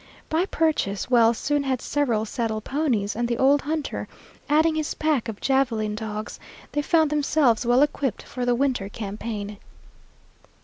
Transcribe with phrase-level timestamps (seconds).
[0.29, 4.07] By purchase Wells soon had several saddle ponies, and the old hunter
[4.49, 6.39] adding his pack of javeline dogs,
[6.71, 9.59] they found themselves well equipped for the winter campaign.